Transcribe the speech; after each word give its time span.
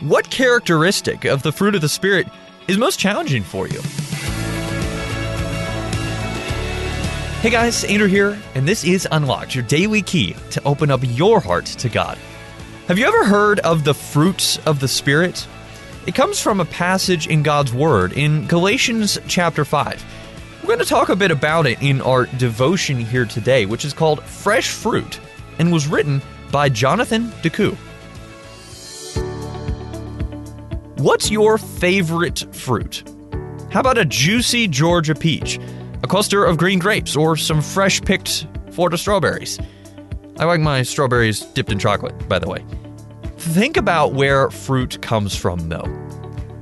What 0.00 0.30
characteristic 0.30 1.26
of 1.26 1.42
the 1.42 1.52
fruit 1.52 1.74
of 1.74 1.82
the 1.82 1.88
Spirit 1.88 2.26
is 2.68 2.78
most 2.78 2.98
challenging 2.98 3.42
for 3.42 3.68
you? 3.68 3.82
Hey 7.42 7.50
guys, 7.50 7.84
Andrew 7.84 8.08
here, 8.08 8.40
and 8.54 8.66
this 8.66 8.82
is 8.82 9.06
Unlocked, 9.12 9.54
your 9.54 9.64
daily 9.64 10.00
key 10.00 10.36
to 10.52 10.64
open 10.64 10.90
up 10.90 11.00
your 11.02 11.38
heart 11.38 11.66
to 11.66 11.90
God. 11.90 12.16
Have 12.88 12.98
you 12.98 13.04
ever 13.04 13.26
heard 13.26 13.60
of 13.60 13.84
the 13.84 13.92
fruits 13.92 14.56
of 14.66 14.80
the 14.80 14.88
Spirit? 14.88 15.46
It 16.06 16.14
comes 16.14 16.40
from 16.40 16.60
a 16.60 16.64
passage 16.64 17.26
in 17.26 17.42
God's 17.42 17.74
Word 17.74 18.14
in 18.14 18.46
Galatians 18.46 19.18
chapter 19.28 19.66
5. 19.66 20.02
We're 20.62 20.66
going 20.66 20.78
to 20.78 20.86
talk 20.86 21.10
a 21.10 21.16
bit 21.16 21.30
about 21.30 21.66
it 21.66 21.82
in 21.82 22.00
our 22.00 22.24
devotion 22.24 22.96
here 22.96 23.26
today, 23.26 23.66
which 23.66 23.84
is 23.84 23.92
called 23.92 24.22
Fresh 24.22 24.70
Fruit 24.70 25.20
and 25.58 25.70
was 25.70 25.86
written 25.86 26.22
by 26.50 26.70
Jonathan 26.70 27.24
Decoux. 27.42 27.76
What's 31.00 31.30
your 31.30 31.56
favorite 31.56 32.44
fruit? 32.54 33.04
How 33.70 33.80
about 33.80 33.96
a 33.96 34.04
juicy 34.04 34.68
Georgia 34.68 35.14
peach, 35.14 35.58
a 36.02 36.06
cluster 36.06 36.44
of 36.44 36.58
green 36.58 36.78
grapes, 36.78 37.16
or 37.16 37.38
some 37.38 37.62
fresh 37.62 38.02
picked 38.02 38.46
Florida 38.72 38.98
strawberries? 38.98 39.58
I 40.38 40.44
like 40.44 40.60
my 40.60 40.82
strawberries 40.82 41.40
dipped 41.40 41.72
in 41.72 41.78
chocolate, 41.78 42.28
by 42.28 42.38
the 42.38 42.50
way. 42.50 42.62
Think 43.38 43.78
about 43.78 44.12
where 44.12 44.50
fruit 44.50 45.00
comes 45.00 45.34
from, 45.34 45.70
though. 45.70 45.86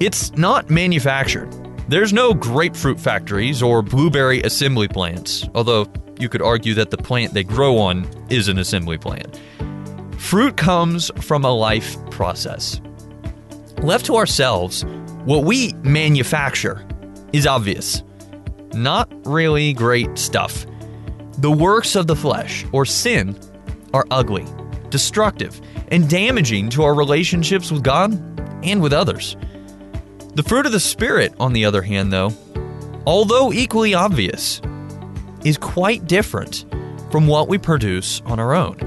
It's 0.00 0.34
not 0.34 0.70
manufactured. 0.70 1.52
There's 1.90 2.14
no 2.14 2.32
grapefruit 2.32 2.98
factories 2.98 3.62
or 3.62 3.82
blueberry 3.82 4.40
assembly 4.44 4.88
plants, 4.88 5.46
although 5.54 5.86
you 6.18 6.30
could 6.30 6.40
argue 6.40 6.72
that 6.72 6.90
the 6.90 6.96
plant 6.96 7.34
they 7.34 7.44
grow 7.44 7.76
on 7.76 8.08
is 8.30 8.48
an 8.48 8.56
assembly 8.56 8.96
plant. 8.96 9.38
Fruit 10.16 10.56
comes 10.56 11.10
from 11.20 11.44
a 11.44 11.52
life 11.52 11.98
process. 12.10 12.80
Left 13.82 14.06
to 14.06 14.14
ourselves, 14.14 14.84
what 15.24 15.42
we 15.42 15.72
manufacture 15.82 16.86
is 17.32 17.48
obvious. 17.48 18.04
Not 18.74 19.12
really 19.26 19.72
great 19.72 20.16
stuff. 20.16 20.66
The 21.38 21.50
works 21.50 21.96
of 21.96 22.06
the 22.06 22.14
flesh, 22.14 22.64
or 22.70 22.84
sin, 22.84 23.36
are 23.92 24.06
ugly, 24.12 24.46
destructive, 24.90 25.60
and 25.88 26.08
damaging 26.08 26.70
to 26.70 26.84
our 26.84 26.94
relationships 26.94 27.72
with 27.72 27.82
God 27.82 28.12
and 28.64 28.80
with 28.80 28.92
others. 28.92 29.36
The 30.36 30.44
fruit 30.44 30.64
of 30.64 30.70
the 30.70 30.78
Spirit, 30.78 31.34
on 31.40 31.52
the 31.52 31.64
other 31.64 31.82
hand, 31.82 32.12
though, 32.12 32.30
although 33.04 33.52
equally 33.52 33.94
obvious, 33.94 34.62
is 35.44 35.58
quite 35.58 36.06
different 36.06 36.66
from 37.10 37.26
what 37.26 37.48
we 37.48 37.58
produce 37.58 38.20
on 38.26 38.38
our 38.38 38.54
own. 38.54 38.78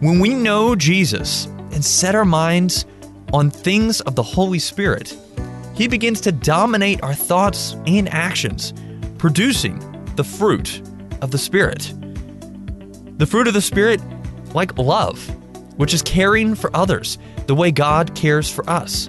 When 0.00 0.20
we 0.20 0.34
know 0.34 0.76
Jesus 0.76 1.46
and 1.72 1.82
set 1.82 2.14
our 2.14 2.26
minds 2.26 2.84
on 3.32 3.50
things 3.50 4.00
of 4.02 4.14
the 4.14 4.22
Holy 4.22 4.58
Spirit, 4.58 5.16
He 5.74 5.88
begins 5.88 6.20
to 6.22 6.32
dominate 6.32 7.02
our 7.02 7.14
thoughts 7.14 7.76
and 7.86 8.08
actions, 8.08 8.74
producing 9.18 9.78
the 10.16 10.24
fruit 10.24 10.82
of 11.20 11.30
the 11.30 11.38
Spirit. 11.38 11.92
The 13.18 13.26
fruit 13.26 13.48
of 13.48 13.54
the 13.54 13.60
Spirit, 13.60 14.00
like 14.54 14.76
love, 14.76 15.18
which 15.76 15.94
is 15.94 16.02
caring 16.02 16.54
for 16.54 16.74
others 16.76 17.18
the 17.46 17.54
way 17.54 17.70
God 17.70 18.14
cares 18.14 18.50
for 18.50 18.68
us, 18.68 19.08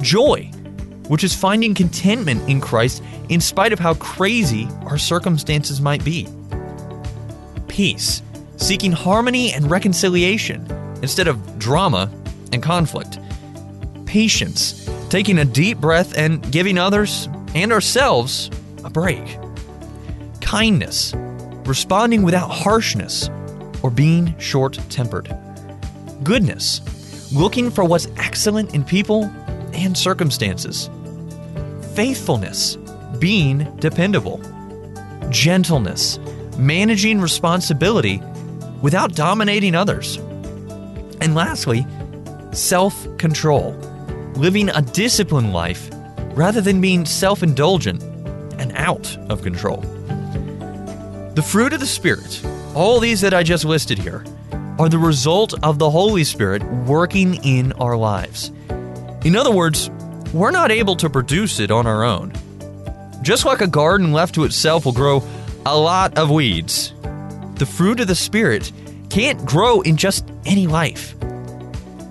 joy, 0.00 0.50
which 1.08 1.24
is 1.24 1.34
finding 1.34 1.74
contentment 1.74 2.48
in 2.48 2.60
Christ 2.60 3.02
in 3.28 3.40
spite 3.40 3.72
of 3.72 3.78
how 3.78 3.94
crazy 3.94 4.68
our 4.86 4.98
circumstances 4.98 5.80
might 5.80 6.04
be, 6.04 6.26
peace, 7.68 8.22
seeking 8.56 8.92
harmony 8.92 9.52
and 9.52 9.70
reconciliation 9.70 10.66
instead 11.02 11.28
of 11.28 11.58
drama 11.58 12.10
and 12.52 12.62
conflict 12.62 13.18
patience, 14.10 14.90
taking 15.08 15.38
a 15.38 15.44
deep 15.44 15.78
breath 15.78 16.18
and 16.18 16.42
giving 16.50 16.76
others 16.76 17.28
and 17.54 17.72
ourselves 17.72 18.50
a 18.82 18.90
break. 18.90 19.38
Kindness, 20.40 21.14
responding 21.64 22.22
without 22.22 22.48
harshness 22.48 23.30
or 23.84 23.90
being 23.90 24.36
short 24.40 24.80
tempered. 24.88 25.32
Goodness, 26.24 26.80
looking 27.32 27.70
for 27.70 27.84
what's 27.84 28.08
excellent 28.16 28.74
in 28.74 28.82
people 28.82 29.30
and 29.74 29.96
circumstances. 29.96 30.90
Faithfulness, 31.94 32.78
being 33.20 33.58
dependable. 33.76 34.40
Gentleness, 35.30 36.18
managing 36.58 37.20
responsibility 37.20 38.20
without 38.82 39.14
dominating 39.14 39.76
others. 39.76 40.16
And 41.20 41.36
lastly, 41.36 41.86
self 42.50 43.06
control 43.16 43.80
living 44.40 44.70
a 44.70 44.80
disciplined 44.80 45.52
life 45.52 45.90
rather 46.32 46.62
than 46.62 46.80
being 46.80 47.04
self 47.04 47.42
indulgent 47.42 48.02
and 48.58 48.72
out 48.74 49.16
of 49.28 49.42
control. 49.42 49.82
The 51.34 51.42
fruit 51.46 51.74
of 51.74 51.80
the 51.80 51.86
Spirit, 51.86 52.42
all 52.74 53.00
these 53.00 53.20
that 53.20 53.34
I 53.34 53.42
just 53.42 53.66
listed 53.66 53.98
here, 53.98 54.24
are 54.78 54.88
the 54.88 54.98
result 54.98 55.62
of 55.62 55.78
the 55.78 55.90
Holy 55.90 56.24
Spirit 56.24 56.62
working 56.86 57.34
in 57.44 57.72
our 57.74 57.96
lives. 57.96 58.50
In 59.24 59.36
other 59.36 59.50
words, 59.50 59.90
we're 60.32 60.50
not 60.50 60.70
able 60.70 60.96
to 60.96 61.10
produce 61.10 61.60
it 61.60 61.70
on 61.70 61.86
our 61.86 62.02
own. 62.02 62.32
Just 63.20 63.44
like 63.44 63.60
a 63.60 63.66
garden 63.66 64.12
left 64.12 64.34
to 64.36 64.44
itself 64.44 64.86
will 64.86 64.92
grow 64.92 65.22
a 65.66 65.76
lot 65.76 66.16
of 66.16 66.30
weeds, 66.30 66.94
the 67.56 67.66
fruit 67.66 68.00
of 68.00 68.06
the 68.06 68.14
Spirit 68.14 68.72
can't 69.10 69.44
grow 69.44 69.82
in 69.82 69.98
just 69.98 70.24
any 70.46 70.66
life. 70.66 71.14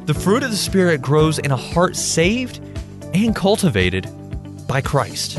The 0.09 0.15
fruit 0.15 0.41
of 0.41 0.49
the 0.49 0.57
Spirit 0.57 1.03
grows 1.03 1.37
in 1.37 1.51
a 1.51 1.55
heart 1.55 1.95
saved 1.95 2.59
and 3.13 3.35
cultivated 3.35 4.09
by 4.67 4.81
Christ. 4.81 5.33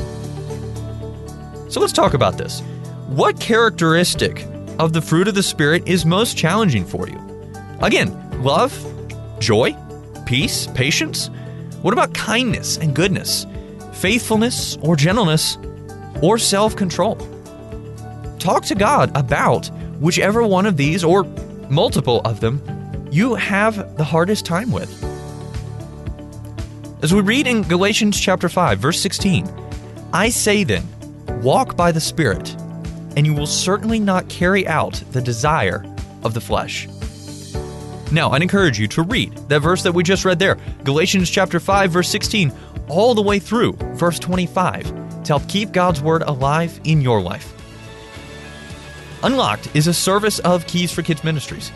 So 1.68 1.80
let's 1.80 1.92
talk 1.92 2.14
about 2.14 2.38
this. 2.38 2.60
What 3.08 3.40
characteristic 3.40 4.46
of 4.78 4.92
the 4.92 5.02
fruit 5.02 5.26
of 5.26 5.34
the 5.34 5.42
Spirit 5.42 5.88
is 5.88 6.06
most 6.06 6.36
challenging 6.36 6.84
for 6.84 7.08
you? 7.08 7.20
Again, 7.82 8.14
love, 8.44 8.72
joy, 9.40 9.74
peace, 10.24 10.68
patience? 10.68 11.30
What 11.82 11.92
about 11.92 12.14
kindness 12.14 12.76
and 12.76 12.94
goodness, 12.94 13.46
faithfulness 13.94 14.76
or 14.82 14.94
gentleness, 14.94 15.58
or 16.22 16.38
self 16.38 16.76
control? 16.76 17.16
Talk 18.38 18.66
to 18.66 18.76
God 18.76 19.10
about 19.16 19.66
whichever 19.98 20.44
one 20.44 20.64
of 20.64 20.76
these 20.76 21.02
or 21.02 21.24
multiple 21.68 22.20
of 22.24 22.38
them 22.38 22.62
you 23.10 23.34
have 23.34 23.96
the 23.96 24.04
hardest 24.04 24.46
time 24.46 24.70
with. 24.70 24.90
As 27.02 27.12
we 27.12 27.20
read 27.20 27.46
in 27.46 27.62
Galatians 27.62 28.20
chapter 28.20 28.48
5 28.48 28.78
verse 28.78 29.00
16, 29.00 29.48
I 30.12 30.28
say 30.28 30.64
then, 30.64 30.86
walk 31.42 31.76
by 31.76 31.92
the 31.92 32.00
Spirit, 32.00 32.54
and 33.16 33.26
you 33.26 33.34
will 33.34 33.46
certainly 33.46 33.98
not 33.98 34.28
carry 34.28 34.66
out 34.66 35.02
the 35.12 35.20
desire 35.20 35.84
of 36.22 36.34
the 36.34 36.40
flesh. 36.40 36.88
Now, 38.12 38.30
I'd 38.30 38.42
encourage 38.42 38.78
you 38.78 38.88
to 38.88 39.02
read 39.02 39.36
that 39.48 39.60
verse 39.60 39.82
that 39.84 39.92
we 39.92 40.02
just 40.02 40.24
read 40.24 40.38
there, 40.38 40.58
Galatians 40.84 41.30
chapter 41.30 41.60
5 41.60 41.90
verse 41.90 42.08
16, 42.08 42.52
all 42.88 43.14
the 43.14 43.22
way 43.22 43.38
through 43.38 43.72
verse 43.94 44.18
25 44.18 44.84
to 45.24 45.28
help 45.28 45.48
keep 45.48 45.72
God's 45.72 46.00
word 46.00 46.22
alive 46.22 46.80
in 46.84 47.00
your 47.00 47.20
life. 47.20 47.54
Unlocked 49.22 49.74
is 49.74 49.86
a 49.86 49.94
service 49.94 50.38
of 50.40 50.66
Keys 50.66 50.90
for 50.92 51.02
Kids 51.02 51.22
Ministries. 51.22 51.70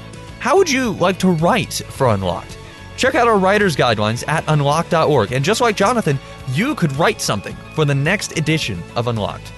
How 0.44 0.58
would 0.58 0.70
you 0.70 0.90
like 0.90 1.18
to 1.20 1.30
write 1.30 1.72
for 1.72 2.08
Unlocked? 2.08 2.58
Check 2.98 3.14
out 3.14 3.26
our 3.26 3.38
writer's 3.38 3.74
guidelines 3.74 4.28
at 4.28 4.44
unlocked.org. 4.46 5.32
And 5.32 5.42
just 5.42 5.62
like 5.62 5.74
Jonathan, 5.74 6.18
you 6.52 6.74
could 6.74 6.94
write 6.96 7.22
something 7.22 7.56
for 7.74 7.86
the 7.86 7.94
next 7.94 8.36
edition 8.36 8.82
of 8.94 9.06
Unlocked. 9.06 9.50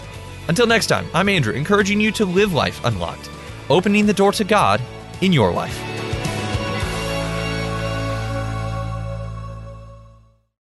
Until 0.46 0.68
next 0.68 0.86
time, 0.86 1.08
I'm 1.12 1.28
Andrew, 1.28 1.54
encouraging 1.54 2.00
you 2.00 2.12
to 2.12 2.24
live 2.24 2.52
life 2.52 2.80
unlocked, 2.84 3.28
opening 3.68 4.06
the 4.06 4.14
door 4.14 4.30
to 4.34 4.44
God 4.44 4.80
in 5.22 5.32
your 5.32 5.50
life. 5.52 5.76